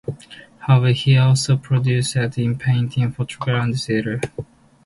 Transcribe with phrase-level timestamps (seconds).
[0.61, 4.19] However, he has also produced art in painting, photography and theater.